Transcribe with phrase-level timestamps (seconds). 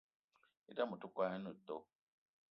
[0.69, 1.81] E'dam ote kwolo ene too